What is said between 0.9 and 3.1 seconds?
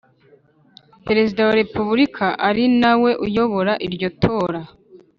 Perezida wa Repubulika ari na